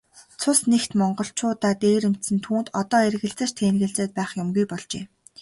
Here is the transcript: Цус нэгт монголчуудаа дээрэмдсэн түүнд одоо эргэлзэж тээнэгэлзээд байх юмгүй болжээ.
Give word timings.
Цус 0.39 0.59
нэгт 0.71 0.91
монголчуудаа 0.99 1.73
дээрэмдсэн 1.83 2.37
түүнд 2.45 2.67
одоо 2.81 3.01
эргэлзэж 3.09 3.49
тээнэгэлзээд 3.57 4.11
байх 4.17 4.31
юмгүй 4.43 4.65
болжээ. 4.71 5.03